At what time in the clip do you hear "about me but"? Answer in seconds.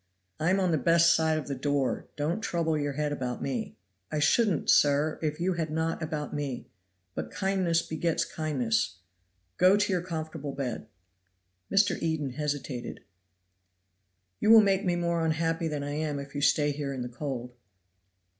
6.01-7.29